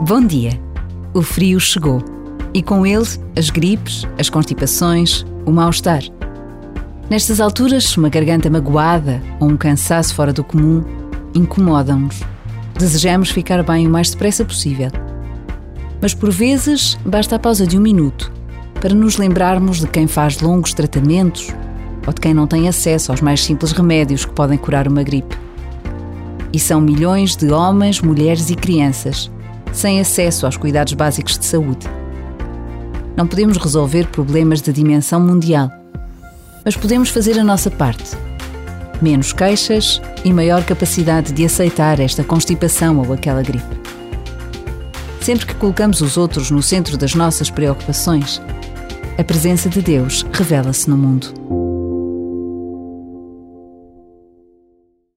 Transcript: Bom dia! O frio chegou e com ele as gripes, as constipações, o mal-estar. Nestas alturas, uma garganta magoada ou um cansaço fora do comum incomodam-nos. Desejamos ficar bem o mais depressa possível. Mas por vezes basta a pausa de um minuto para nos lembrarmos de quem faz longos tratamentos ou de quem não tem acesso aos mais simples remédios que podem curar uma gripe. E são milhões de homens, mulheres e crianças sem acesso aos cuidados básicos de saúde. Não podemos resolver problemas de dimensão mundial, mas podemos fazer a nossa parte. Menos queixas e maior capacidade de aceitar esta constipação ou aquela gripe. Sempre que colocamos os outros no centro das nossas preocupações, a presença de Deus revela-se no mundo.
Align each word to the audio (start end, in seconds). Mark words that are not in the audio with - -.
Bom 0.00 0.26
dia! 0.26 0.60
O 1.14 1.22
frio 1.22 1.60
chegou 1.60 2.02
e 2.52 2.60
com 2.60 2.84
ele 2.84 3.06
as 3.38 3.48
gripes, 3.48 4.04
as 4.18 4.28
constipações, 4.28 5.24
o 5.46 5.52
mal-estar. 5.52 6.02
Nestas 7.08 7.40
alturas, 7.40 7.96
uma 7.96 8.08
garganta 8.08 8.50
magoada 8.50 9.22
ou 9.38 9.48
um 9.48 9.56
cansaço 9.56 10.12
fora 10.12 10.32
do 10.32 10.42
comum 10.42 10.84
incomodam-nos. 11.32 12.22
Desejamos 12.76 13.30
ficar 13.30 13.62
bem 13.62 13.86
o 13.86 13.90
mais 13.90 14.10
depressa 14.10 14.44
possível. 14.44 14.90
Mas 16.02 16.12
por 16.12 16.30
vezes 16.30 16.98
basta 17.06 17.36
a 17.36 17.38
pausa 17.38 17.64
de 17.64 17.78
um 17.78 17.80
minuto 17.80 18.32
para 18.80 18.94
nos 18.94 19.16
lembrarmos 19.16 19.78
de 19.78 19.86
quem 19.86 20.08
faz 20.08 20.40
longos 20.40 20.74
tratamentos 20.74 21.54
ou 22.04 22.12
de 22.12 22.20
quem 22.20 22.34
não 22.34 22.48
tem 22.48 22.68
acesso 22.68 23.12
aos 23.12 23.20
mais 23.20 23.44
simples 23.44 23.70
remédios 23.70 24.24
que 24.24 24.32
podem 24.32 24.58
curar 24.58 24.88
uma 24.88 25.04
gripe. 25.04 25.38
E 26.52 26.58
são 26.58 26.80
milhões 26.80 27.36
de 27.36 27.52
homens, 27.52 28.00
mulheres 28.00 28.50
e 28.50 28.56
crianças 28.56 29.32
sem 29.74 30.00
acesso 30.00 30.46
aos 30.46 30.56
cuidados 30.56 30.94
básicos 30.94 31.38
de 31.38 31.44
saúde. 31.44 31.86
Não 33.16 33.26
podemos 33.26 33.58
resolver 33.58 34.06
problemas 34.06 34.62
de 34.62 34.72
dimensão 34.72 35.20
mundial, 35.20 35.70
mas 36.64 36.76
podemos 36.76 37.10
fazer 37.10 37.38
a 37.38 37.44
nossa 37.44 37.70
parte. 37.70 38.16
Menos 39.02 39.32
queixas 39.32 40.00
e 40.24 40.32
maior 40.32 40.64
capacidade 40.64 41.32
de 41.32 41.44
aceitar 41.44 42.00
esta 42.00 42.24
constipação 42.24 42.98
ou 42.98 43.12
aquela 43.12 43.42
gripe. 43.42 43.84
Sempre 45.20 45.46
que 45.46 45.54
colocamos 45.54 46.00
os 46.00 46.16
outros 46.16 46.50
no 46.50 46.62
centro 46.62 46.96
das 46.96 47.14
nossas 47.14 47.50
preocupações, 47.50 48.40
a 49.18 49.24
presença 49.24 49.68
de 49.68 49.80
Deus 49.80 50.24
revela-se 50.32 50.88
no 50.88 50.96
mundo. 50.96 51.63